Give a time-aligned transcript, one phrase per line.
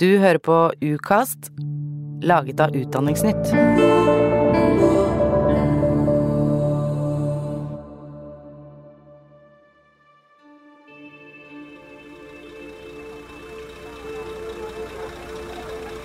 [0.00, 1.52] Du hører på Ukast,
[2.18, 3.44] laget av Utdanningsnytt.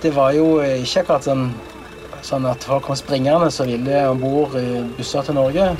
[0.02, 1.48] Det var jo ikke akkurat sånn,
[2.22, 4.54] sånn at folk kom springende så ville om bord
[5.00, 5.72] busser til Norge.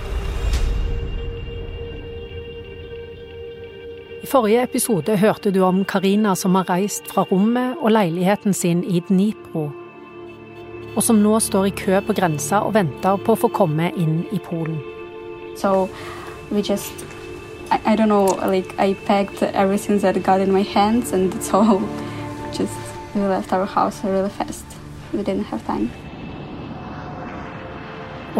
[4.30, 9.00] Forrige episode hørte du om Karina som har reist fra rommet og leiligheten sin i
[9.08, 9.64] Dnipro,
[10.94, 14.20] og som nå står i kø på grensa og venter på å få komme inn
[14.30, 14.78] i Polen.
[15.56, 15.88] So
[16.50, 17.04] we just,
[17.70, 21.34] I, I don't know, like I packed everything that I got in my hands, and
[21.42, 21.82] so
[22.52, 22.78] just
[23.14, 24.66] we left our house really fast.
[25.12, 25.90] We didn't have time.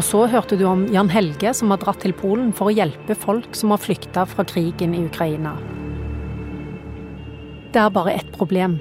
[0.01, 3.13] Og så hørte du om Jan Helge som har dratt til Polen for å hjelpe
[3.13, 5.51] folk som har flykta fra krigen i Ukraina.
[7.75, 8.79] Det er bare ett problem.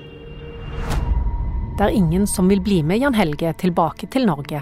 [1.75, 4.61] Det er ingen som vil bli med Jan Helge tilbake til Norge.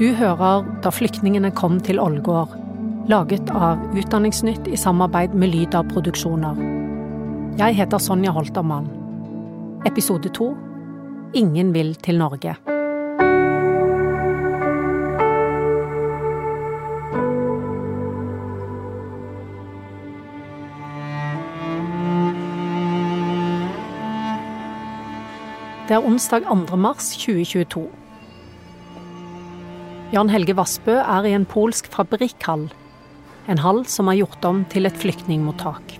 [0.00, 2.54] Du hører Da flyktningene kom til Ålgård,
[3.12, 6.56] laget av Utdanningsnytt i samarbeid med Lyda Produksjoner.
[7.60, 8.88] Jeg heter Sonja Holtermann.
[9.84, 10.54] Episode to
[11.36, 12.56] Ingen vil til Norge.
[25.86, 26.76] Det er onsdag 2.
[26.76, 27.84] mars 2022.
[30.12, 32.64] Jan Helge Vassbø er i en polsk fabrikkhall.
[33.46, 35.94] En hall som er gjort om til et flyktningmottak.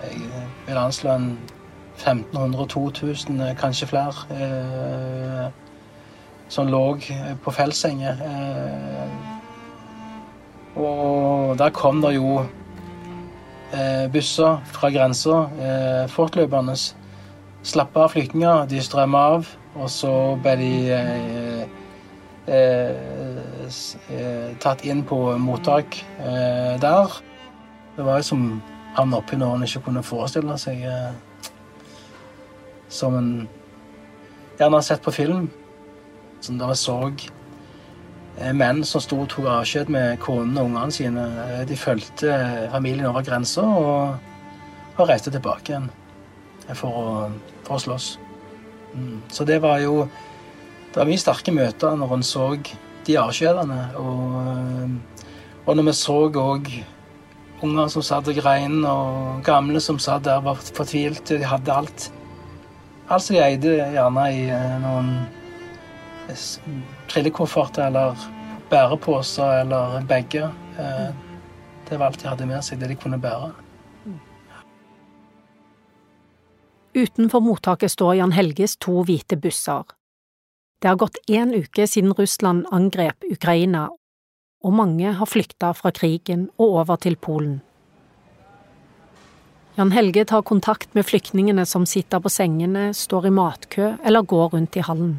[0.00, 0.24] Jeg
[0.70, 1.28] vil anslå en
[2.00, 5.52] 1500-2000, kanskje flere, eh,
[6.48, 6.96] som lå
[7.44, 8.16] på feltsenger.
[8.24, 9.08] Eh,
[10.80, 17.04] og der kom det jo eh, busser fra grensa eh, fortløpende.
[17.66, 21.62] Slapp av flyktninger, de strømma av, og så ble de eh,
[22.46, 23.64] eh,
[24.14, 27.16] eh, tatt inn på mottak eh, der.
[27.96, 28.46] Det var jo som
[28.94, 30.86] han oppi når han ikke kunne forestille seg.
[30.86, 31.50] Eh,
[32.86, 33.34] som en
[34.60, 35.50] gjerne har sett på film.
[36.46, 41.28] Som dere så eh, menn som sto og tok avskjed med konene og ungene sine.
[41.66, 42.40] De fulgte
[42.70, 44.34] familien over grensa og,
[44.94, 45.94] og reiste tilbake igjen
[46.74, 47.06] for å,
[47.66, 48.08] for å slåss.
[48.94, 49.22] Mm.
[49.28, 50.08] Så det var jo
[50.90, 52.44] Det var mye sterke møter når en så
[53.04, 53.80] de avskjedene.
[54.00, 54.94] Og,
[55.66, 56.70] og når vi så òg
[57.66, 61.36] unger som satt og grein, og gamle som satt der var fortvilte.
[61.36, 62.06] De hadde alt.
[63.12, 64.46] Alt som de eide, gjerne i
[64.82, 65.12] noen
[67.12, 68.16] trillekofferter eller
[68.70, 70.50] bæreposer eller bager.
[71.86, 73.52] Det var alt de hadde med seg, det de kunne bære.
[76.96, 79.82] Utenfor mottaket står Jan Helges to hvite busser.
[80.80, 83.90] Det har gått én uke siden Russland angrep Ukraina,
[84.64, 87.58] og mange har flykta fra krigen og over til Polen.
[89.76, 94.54] Jan Helge tar kontakt med flyktningene som sitter på sengene, står i matkø eller går
[94.54, 95.18] rundt i hallen.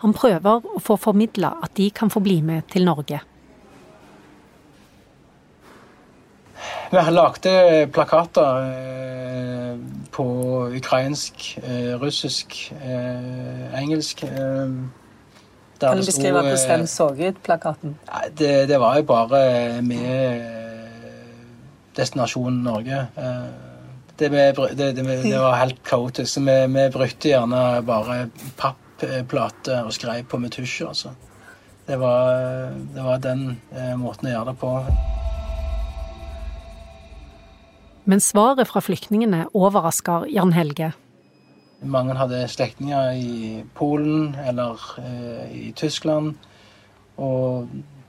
[0.00, 3.20] Han prøver å få formidla at de kan få bli med til Norge.
[6.92, 7.52] Vi lagde
[7.92, 9.21] plakater
[10.12, 10.24] på
[10.76, 11.58] ukrainsk,
[12.02, 12.72] russisk,
[13.78, 14.24] engelsk.
[15.82, 17.96] Kan du beskrive hvordan den så ut, plakaten?
[18.38, 20.44] Det, det var jo bare med
[21.96, 23.06] destinasjonen Norge.
[24.18, 26.38] Det, det, det, var helt kaotisk.
[26.38, 30.84] Vi, vi brukte gjerne bare papplate og skrev på med tusj.
[30.86, 31.16] Altså.
[31.86, 33.48] Det, var, det var den
[33.98, 34.76] måten å gjøre det på.
[38.04, 40.90] Men svaret fra flyktningene overrasker Jan Helge.
[41.82, 46.34] Mange hadde slektninger i Polen eller eh, i Tyskland.
[47.16, 47.68] Og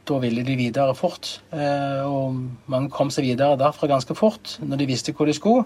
[0.09, 1.42] da ville de videre fort.
[1.54, 5.66] Eh, og mange kom seg videre derfra ganske fort, når de visste hvor de skulle.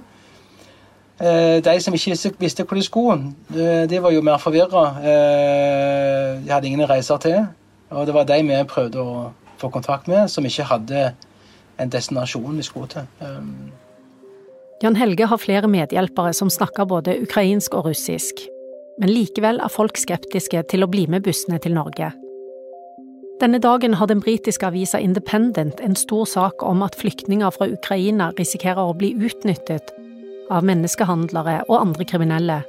[1.19, 3.33] Eh, de som ikke visste hvor de skulle,
[3.89, 4.85] de var jo mer forvirra.
[5.01, 7.47] Eh, de hadde ingen reiser til.
[7.89, 11.12] Og det var de vi prøvde å få kontakt med, som ikke hadde
[11.79, 13.07] en destinasjon vi skulle til.
[14.81, 18.44] Jan Helge har flere medhjelpere som snakker både ukrainsk og russisk,
[19.01, 22.12] men likevel er folk skeptiske til å bli med bussene til Norge.
[23.41, 28.31] Denne dagen har den britiske avisa Independent en stor sak om at flyktninger fra Ukraina
[28.38, 29.94] risikerer å bli utnyttet
[30.53, 32.62] av menneskehandlere og andre kriminelle.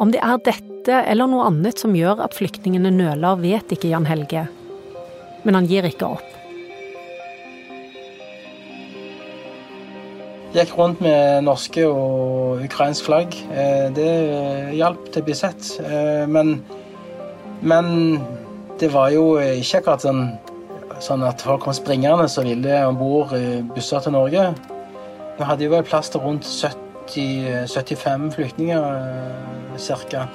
[0.00, 4.08] Om det er dette eller noe annet som gjør at flyktningene nøler, vet ikke Jan
[4.08, 4.44] Helge.
[5.44, 6.43] Men han gir ikke opp.
[10.54, 13.34] Gikk rundt med norske og ukrainsk flagg.
[13.50, 14.10] Eh, det
[14.78, 15.70] hjalp til å bli sett.
[15.82, 16.60] Eh, men,
[17.62, 17.88] men
[18.78, 20.22] det var jo ikke akkurat sånn,
[21.02, 23.34] sånn at folk kom springende så ville om bord
[23.74, 24.46] busser til Norge.
[25.34, 28.86] Vi hadde jo plass til rundt 70, 75 flyktninger
[29.74, 30.26] ca.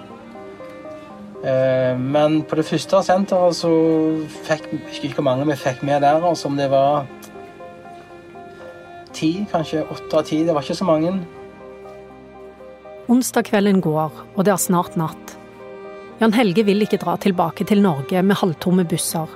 [1.96, 3.72] Men på det første senteret så
[4.44, 6.28] fikk jeg ikke hvor mange vi fikk med der.
[6.36, 7.08] som det var
[9.20, 10.42] ti, kanskje åtte av ti.
[10.48, 11.14] Det var ikke så mange.
[13.10, 15.36] Onsdag kvelden går, og det er snart natt.
[16.20, 19.30] Jan Helge vil ikke dra tilbake til Norge med halvtomme busser.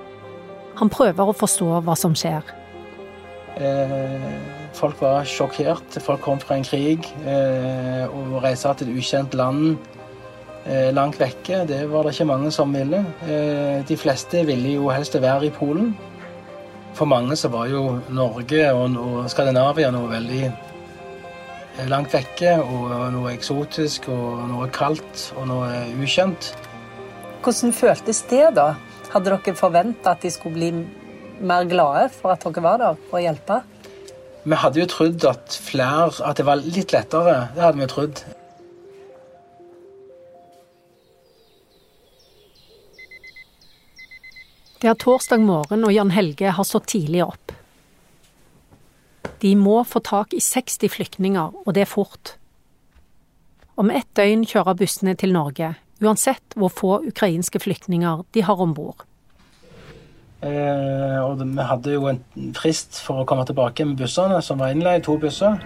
[0.79, 2.43] Han prøver å forstå hva som skjer.
[3.53, 4.29] Eh,
[4.73, 5.99] folk var sjokkert.
[6.03, 7.07] Folk kom fra en krig.
[7.25, 9.75] Eh, og reiste til et ukjent land
[10.65, 13.03] eh, langt vekke, det var det ikke mange som ville.
[13.27, 15.93] Eh, de fleste ville jo helst være i Polen.
[16.93, 23.33] For mange så var jo Norge og, Skandinavia noe veldig eh, langt vekke, og noe
[23.33, 26.51] eksotisk og noe kaldt og noe ukjent.
[27.43, 28.73] Hvordan føltes det, da?
[29.13, 30.71] Hadde dere forventa at de skulle bli
[31.43, 33.59] mer glade for at dere var der for å hjelpe?
[34.43, 37.35] Vi hadde jo trodd at flere At det var litt lettere.
[37.55, 38.23] Det hadde vi trodd.
[44.83, 47.53] Det er torsdag morgen, og Jan Helge har stått tidlig opp.
[49.39, 52.33] De må få tak i 60 flyktninger, og det er fort.
[53.79, 55.69] Om ett døgn kjører bussene til Norge,
[56.03, 59.07] uansett hvor få ukrainske flyktninger de har om bord.
[60.43, 62.19] Eh, vi hadde jo en
[62.59, 65.63] frist for å komme tilbake med bussene, som var innleid, to busser.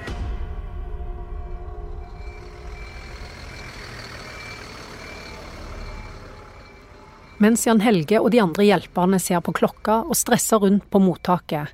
[7.37, 11.69] Mens Jan Helge og de andre hjelperne ser på klokka og stresser rundt på mottaket,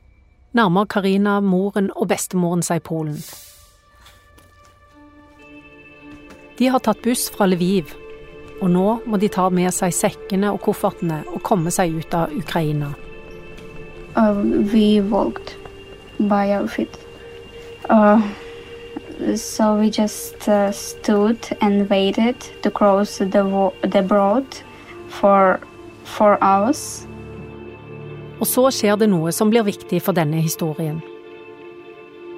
[0.51, 3.15] nærmer Karina moren og bestemoren seg Polen.
[6.59, 7.95] De har tatt buss fra Lviv,
[8.59, 12.35] og nå må de ta med seg sekkene og koffertene og komme seg ut av
[12.35, 12.91] Ukraina.
[14.15, 14.43] Uh,
[14.73, 15.55] we walked
[16.19, 16.99] by our feet.
[17.89, 18.21] Uh,
[19.35, 23.43] so we just uh, stood and waited to cross the,
[25.19, 25.59] for
[26.03, 27.05] four hours.
[28.41, 30.99] Og så skjer det noe som blir viktig for denne historien.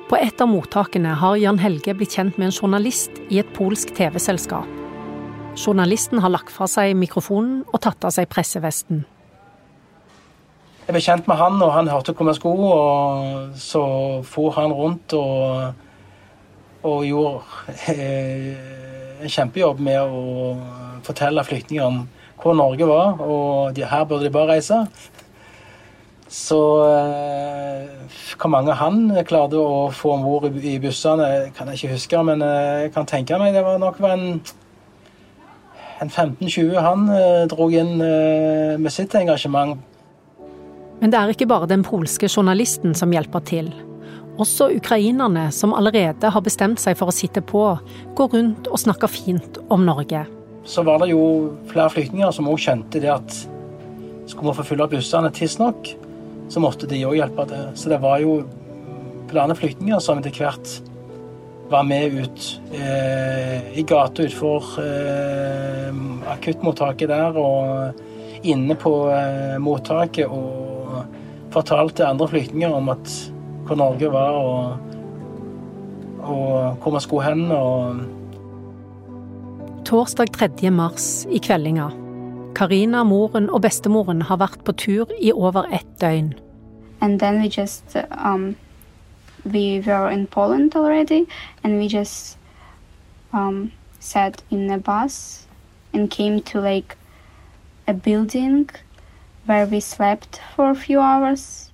[0.06, 3.96] På et av mottakene har Jan Helge blitt kjent med en journalist i et polsk
[3.98, 4.70] TV-selskap.
[5.58, 9.06] Journalisten har lagt fra seg mikrofonen og tatt av seg pressevesten.
[10.86, 13.86] Jeg ble kjent med han, og han hørte hvor vi skulle, og så
[14.30, 15.80] for han rundt og,
[16.86, 18.52] og gjorde eh,
[19.26, 20.52] en kjempejobb med å
[21.08, 22.04] fortelle flyktninger om
[22.42, 24.82] hvor Norge var, og de, her burde de bare reise.
[26.36, 27.86] Så eh,
[28.36, 32.22] hvor mange han klarte å få om bord i, bussene, kan jeg ikke huske.
[32.28, 34.40] Men eh, jeg kan tenke meg det var nok var en,
[36.04, 39.78] en 15-20 han eh, dro inn eh, med sitt engasjement.
[41.00, 43.70] Men det er ikke bare den polske journalisten som hjelper til.
[44.42, 47.68] Også ukrainerne, som allerede har bestemt seg for å sitte på,
[48.18, 50.26] går rundt og snakker fint om Norge
[50.66, 51.26] så var det jo
[51.70, 53.38] flere flyktninger som òg skjønte det at
[54.26, 55.92] skulle vi få fylle bussene tidsnok,
[56.50, 57.68] så måtte de òg hjelpe til.
[57.78, 58.40] Så det var jo
[59.30, 60.76] flere flyktninger som etter hvert
[61.70, 62.48] var med ut
[62.78, 66.02] eh, i gata utenfor eh,
[66.34, 71.00] akuttmottaket der og inne på eh, mottaket og
[71.54, 73.14] fortalte andre flyktninger om at
[73.66, 74.92] hvor Norge var og,
[76.22, 77.48] og hvor vi skulle hen.
[77.52, 78.25] og
[79.86, 80.72] Torsdag 3.
[80.72, 81.92] mars i kveldinga.
[82.58, 86.32] Karina, moren og bestemoren har vært på tur i over ett døgn.
[87.02, 88.56] And then we just um,
[89.44, 91.28] we were in Poland already,
[91.64, 92.40] and we just
[93.32, 95.46] um, sat in a bus
[95.94, 96.98] and came to like
[97.88, 98.68] a building
[99.46, 101.70] where we slept for a few hours.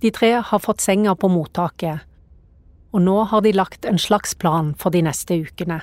[0.00, 2.00] De tre har fått senga på mottaket,
[2.92, 5.82] og nå har de lagt en slags plan for de neste ukene.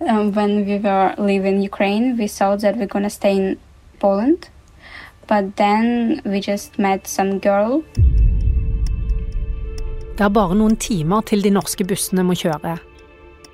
[0.00, 3.58] Um, when we were leaving Ukraine, we thought that we're gonna stay in
[3.98, 4.50] Poland,
[5.26, 7.82] but then we just met some girl.
[10.16, 12.76] Det er bare noen timer til de norske bussene må kjøre.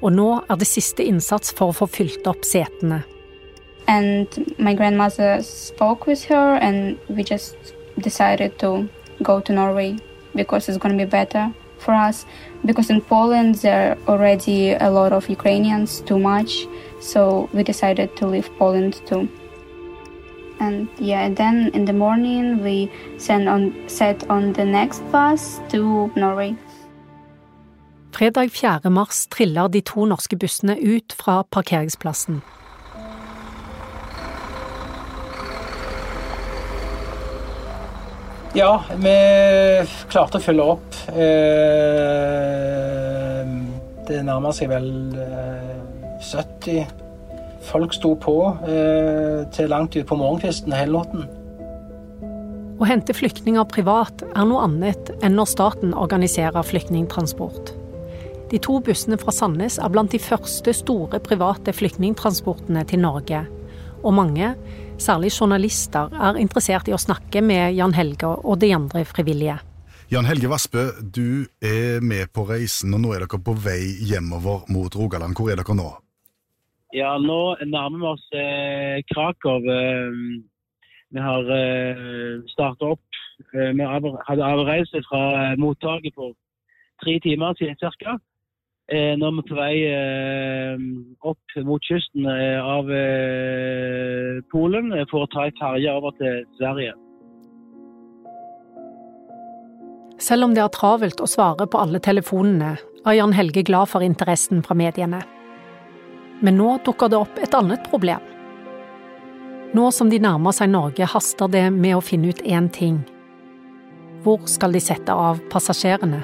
[0.02, 3.04] Og nå er det siste innsats for å få fylt opp setene.
[3.86, 4.26] And
[4.58, 7.54] my grandmother spoke with her, and we just
[7.98, 8.88] decided to
[9.22, 9.96] go to Norway
[10.34, 11.52] because it's gonna be better
[11.82, 12.26] for us
[12.64, 16.66] because in Poland there are already a lot of Ukrainians, too much,
[17.00, 19.28] so we decided to leave Poland too.
[20.60, 26.10] And yeah, then in the morning we sent on set on the next bus to
[26.14, 26.54] Norway.
[28.12, 28.90] Fredag 4.
[28.90, 32.42] mars triller de to norske bussene ut fra parkeringsplassen.
[38.52, 39.12] Ja, vi
[40.12, 40.96] klarte å følge opp.
[41.16, 41.22] Eh,
[44.04, 44.90] det nærmer seg vel
[46.20, 46.82] 70.
[46.82, 46.90] Eh,
[47.62, 48.34] Folk sto på
[48.66, 51.24] eh, til langt utpå morgenkvisten hele natten.
[52.82, 57.70] Å hente flyktninger privat er noe annet enn når staten organiserer flyktningtransport.
[58.50, 63.46] De to bussene fra Sandnes er blant de første store private flyktningtransportene til Norge.
[64.02, 64.52] Og mange,
[65.02, 69.58] særlig journalister, er interessert i å snakke med Jan Helge og de andre frivillige.
[70.12, 74.66] Jan Helge Vassbø, du er med på reisen, og nå er dere på vei hjemover
[74.68, 75.32] mot Rogaland.
[75.38, 75.88] Hvor er dere nå?
[76.92, 79.64] Ja, nå nærmer vi oss eh, Krakow.
[79.64, 80.42] Eh,
[81.16, 83.22] vi har eh, starta opp.
[83.54, 86.36] Eh, vi hadde avreise fra eh, mottaket for
[87.00, 88.18] tre timer siden ca.
[88.90, 90.80] Eh, nå er vi på vei eh,
[91.30, 92.90] opp mot kysten eh, av
[94.50, 96.96] Polen for å ta ei ferje over til Sverige.
[100.22, 102.74] Selv om det er travelt å svare på alle telefonene,
[103.06, 105.22] er Jan Helge glad for interessen fra mediene.
[106.42, 108.22] Men nå dukker det opp et annet problem.
[109.72, 113.00] Nå som de nærmer seg Norge, haster det med å finne ut én ting.
[114.22, 116.22] Hvor skal de sette av passasjerene?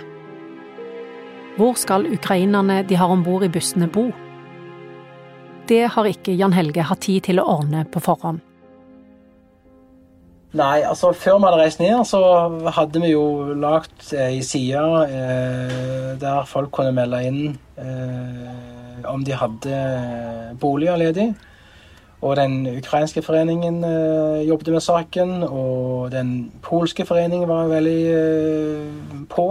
[1.58, 4.12] Hvor skal ukrainerne de har om bord i bussene bo?
[5.68, 8.38] Det har ikke Jan Helge hatt tid til å ordne på forhånd.
[10.56, 12.20] Nei, altså før vi hadde reist ned, så
[12.72, 17.42] hadde vi jo lagt ei side eh, der folk kunne melde inn
[17.76, 19.80] eh, om de hadde
[20.62, 21.26] boliger ledig.
[22.22, 29.20] Og den ukrainske foreningen eh, jobbet med saken, og den polske foreningen var veldig eh,
[29.34, 29.50] på.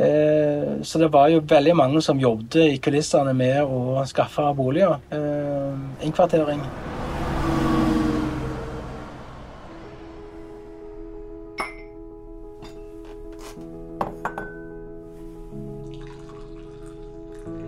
[0.00, 4.96] Eh, så det var jo veldig mange som jobbet i kulissene med å skaffe boliger.
[5.12, 6.62] Eh, innkvartering.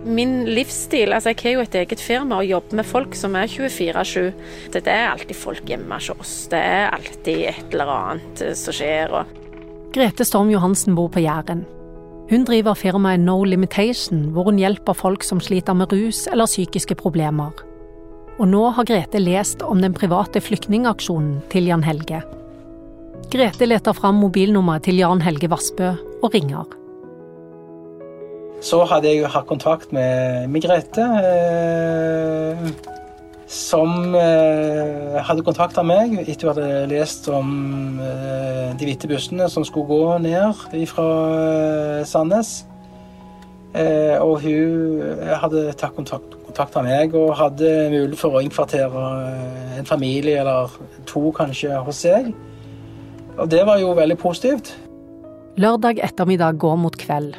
[0.03, 3.47] Min livsstil altså Jeg har jo et eget firma og jobber med folk som er
[3.47, 4.33] 24-7.
[4.73, 6.33] Det er alltid folk hjemme hos oss.
[6.51, 9.15] Det er alltid et eller annet som skjer.
[9.93, 11.63] Grete Storm Johansen bor på Jæren.
[12.29, 16.95] Hun driver firmaet No Limitation, hvor hun hjelper folk som sliter med rus eller psykiske
[16.99, 17.51] problemer.
[18.39, 22.23] Og nå har Grete lest om den private flyktningaksjonen til Jan Helge.
[23.33, 25.91] Grete leter fram mobilnummeret til Jan Helge Vassbø
[26.23, 26.65] og ringer.
[28.63, 31.03] Så hadde jeg hatt kontakt med, med Grete.
[33.53, 39.45] Eh som eh, hadde kontakta meg etter jeg hadde lest om eh, de hvite bussene
[39.49, 41.07] som skulle gå ned fra
[41.37, 42.65] eh, Sandnes.
[43.77, 45.01] Eh, og hun
[45.41, 50.41] hadde tatt kontakt, kontakt med meg og hadde mulighet for å innkvartere eh, en familie
[50.41, 50.73] eller
[51.09, 52.33] to kanskje hos seg.
[53.37, 54.73] Og det var jo veldig positivt.
[55.61, 57.37] Lørdag ettermiddag går mot kveld.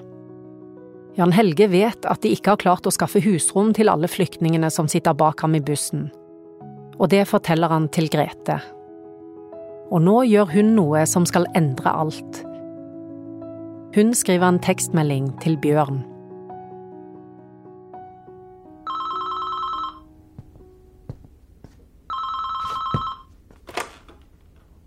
[1.14, 4.88] Jan Helge vet at de ikke har klart å skaffe husrom til alle flyktningene som
[4.90, 6.08] sitter bak ham i bussen.
[6.98, 8.56] Og det forteller han til Grete.
[9.94, 12.42] Og nå gjør hun noe som skal endre alt.
[13.94, 16.02] Hun skriver en tekstmelding til Bjørn.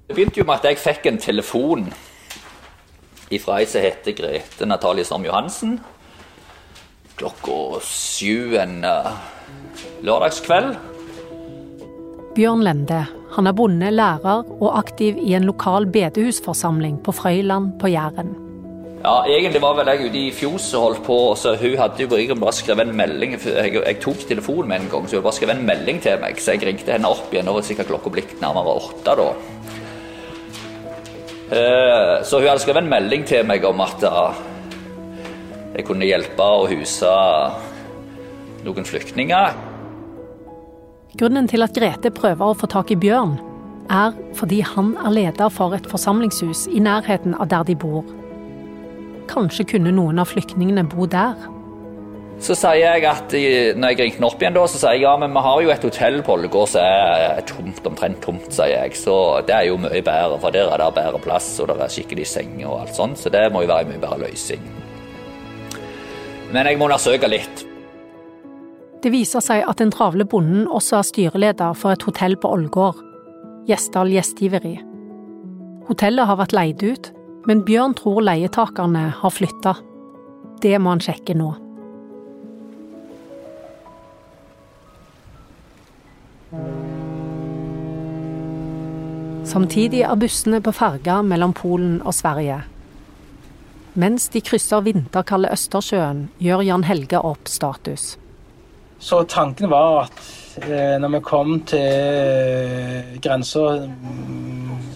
[0.08, 1.88] Det begynte jo med at jeg fikk en telefon
[3.32, 5.80] ifra ei som heter Grete Natalie Storm Johansen
[7.18, 9.14] klokka sju en uh,
[10.06, 10.76] lørdagskveld.
[12.38, 13.06] Bjørn Lende.
[13.34, 18.36] Han er bonde, lærer og aktiv i en lokal bedehusforsamling på Frøyland på Jæren.
[19.02, 22.10] Ja, Egentlig var vel jeg ute i fjoset og holdt på, så hun hadde jo
[22.18, 23.36] egentlig bare skrevet en melding.
[23.38, 26.42] Jeg, jeg tok telefonen med en gang, så hun bare skrev en melding til meg.
[26.42, 27.50] Så jeg ringte henne opp igjen.
[27.50, 29.28] og sikkert klokka blitt nærmere åtte da.
[31.48, 34.06] Eh, så hun hadde skrevet en melding til meg om at
[35.76, 37.16] jeg kunne hjelpe og huse
[38.68, 39.58] noen flyktninger.
[41.18, 43.38] Grunnen til at Grete prøver å få tak i Bjørn,
[43.90, 48.04] er fordi han er leder for et forsamlingshus i nærheten av der de bor.
[49.32, 51.36] Kanskje kunne noen av flyktningene bo der?
[52.38, 55.34] Så sier jeg at når jeg ringte opp igjen, da, så sier jeg ja, men
[55.34, 58.98] vi har jo et hotell på Ålgård som er tomt, omtrent tomt, sier jeg.
[59.00, 59.16] Så
[59.48, 62.28] det er jo mye bedre, for der er det bedre plass, og det er skikkelig
[62.30, 63.18] senger og alt sånt.
[63.24, 64.70] Så det må jo være en mye bedre løsning.
[66.54, 67.66] Men jeg må undersøke litt.
[69.04, 73.04] Det viser seg at den travle bonden også er styreleder for et hotell på Ålgård,
[73.68, 74.78] Gjesdal Gjestgiveri.
[75.88, 77.12] Hotellet har vært leid ut,
[77.48, 79.78] men Bjørn tror leietakerne har flytta.
[80.64, 81.54] Det må han sjekke nå.
[89.48, 92.60] Samtidig er bussene på ferga mellom Polen og Sverige.
[93.98, 98.12] Mens de krysser vinterkalde Østersjøen, gjør Jan Helge opp status.
[99.02, 100.20] Så tanken var at
[100.68, 103.64] eh, når vi kom til grensa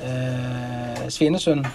[0.05, 1.65] eh, Svinesund,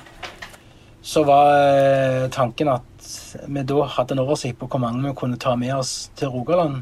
[1.03, 3.11] så var eh, tanken at
[3.51, 6.79] vi da hadde en oversikt på hvor mange vi kunne ta med oss til Rogaland.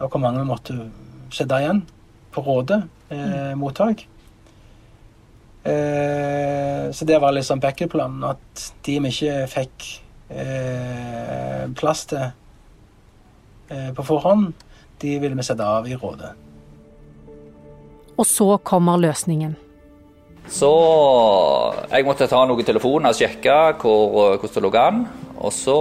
[0.00, 0.78] Og hvor mange vi måtte
[1.32, 1.84] sette igjen
[2.32, 2.80] på Råde
[3.12, 4.08] eh, mottak.
[5.64, 8.24] Eh, så det var liksom backup-planen.
[8.24, 9.88] At de vi ikke fikk
[10.28, 12.24] eh, plass til
[13.72, 14.52] eh, på forhånd,
[15.00, 16.34] de ville vi sette av i Rådet.
[18.14, 19.56] Og så kommer løsningen.
[20.52, 20.70] Så
[21.88, 25.04] jeg måtte ta noen telefoner og sjekke hvor, hvordan det lå an.
[25.40, 25.80] Og så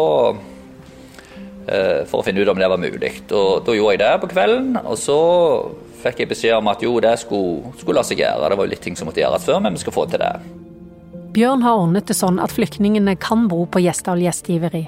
[1.63, 3.11] For å finne ut om det var mulig.
[3.31, 4.73] Og da gjorde jeg det på kvelden.
[4.83, 5.19] Og så
[6.03, 8.49] fikk jeg beskjed om at jo, det skulle, skulle la seg gjøre.
[8.51, 10.33] Det var jo litt ting som måtte gjøres før, men vi skal få til det.
[11.33, 14.83] Bjørn har ordnet det sånn at flyktningene kan bo på Gjesdal gjestgiveri.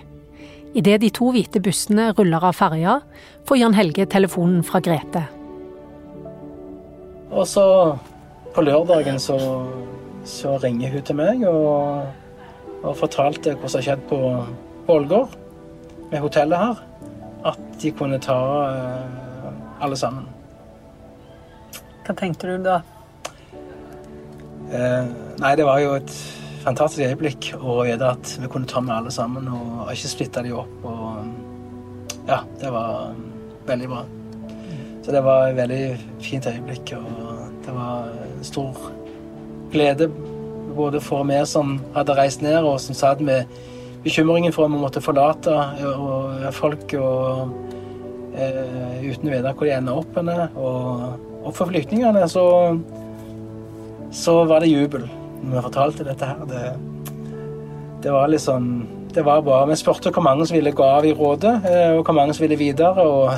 [0.75, 2.99] Idet de to hvite bussene ruller av ferja,
[3.47, 5.23] får Jan Helge telefonen fra Grete.
[7.31, 7.65] Og så
[8.55, 9.37] på lørdagen så,
[10.27, 12.05] så ringer hun til meg og,
[12.83, 14.19] og fortalte hva som har skjedd på
[14.91, 15.33] Ålgård,
[16.11, 16.83] med hotellet her.
[17.45, 18.37] At de kunne ta
[18.69, 19.49] uh,
[19.81, 20.27] alle sammen.
[22.05, 22.79] Hva tenkte du da?
[24.71, 25.05] Eh,
[25.41, 26.11] nei, det var jo et
[26.65, 30.53] fantastisk øyeblikk å vite at vi kunne ta med alle sammen og ikke splitte de
[30.53, 30.85] opp.
[30.85, 33.15] Og ja, det var
[33.65, 34.03] veldig bra.
[35.05, 35.83] Så det var et veldig
[36.25, 36.95] fint øyeblikk.
[36.97, 37.35] og
[37.65, 38.09] det var
[38.45, 38.77] stor
[39.73, 40.09] glede
[40.75, 43.49] både for meg som hadde reist ned, og som satt med
[44.03, 45.53] bekymringen for om vi måtte forlate
[45.89, 47.53] og, folk og,
[48.35, 50.17] eh, uten å vite hvor de ender opp.
[50.17, 52.45] Og, og, for flyktningene så,
[54.11, 55.05] så var det jubel
[55.45, 56.45] når vi fortalte dette her.
[56.49, 56.63] Det,
[58.05, 61.13] det var liksom Det var bare Vi spurte hvor mange som ville gå av i
[61.15, 63.31] rådet, eh, og hvor mange som ville videre, og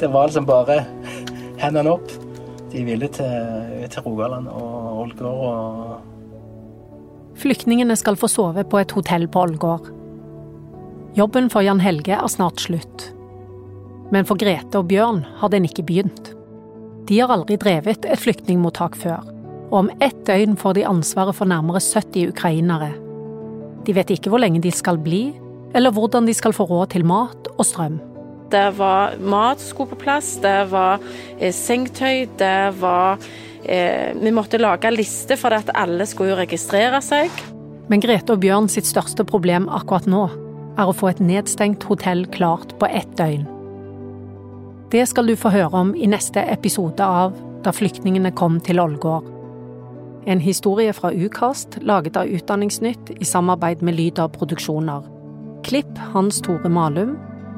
[0.00, 0.80] det var liksom bare
[1.62, 2.10] hendene opp
[2.72, 5.94] de ville til, til Rogaland og Ålgård og
[7.36, 9.90] Flyktningene skal få sove på et hotell på Ålgård.
[11.16, 13.10] Jobben for Jan Helge er snart slutt.
[14.12, 16.35] Men for Grete og Bjørn har den ikke begynt.
[17.06, 19.22] De har aldri drevet et flyktningmottak før,
[19.70, 22.90] og om ett døgn får de ansvaret for nærmere 70 ukrainere.
[23.86, 25.28] De vet ikke hvor lenge de skal bli,
[25.76, 28.00] eller hvordan de skal få råd til mat og strøm.
[28.50, 31.02] Det var mat som skulle på plass, det var
[31.38, 33.22] eh, sengetøy, det var
[33.62, 37.30] eh, Vi måtte lage liste for at alle skulle registrere seg.
[37.90, 40.26] Men Grete og Bjørn sitt største problem akkurat nå
[40.76, 43.46] er å få et nedstengt hotell klart på ett døgn.
[44.90, 47.34] Det skal du få høre om i neste episode av
[47.66, 49.26] Da flyktningene kom til Ålgård.
[50.30, 55.02] En historie fra Ukast laget av Utdanningsnytt i samarbeid med Lyder Produksjoner.
[55.66, 57.16] Klipp Hans Tore Malum.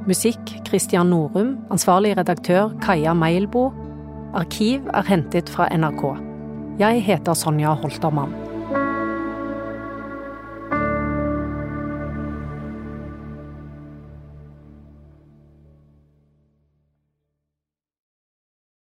[0.09, 1.59] Musikk Christian Norum.
[1.69, 3.69] Ansvarlig redaktør Kaja Meilbo.
[4.33, 6.05] Arkiv er hentet fra NRK.
[6.81, 8.48] Jeg heter Sonja Holtermann.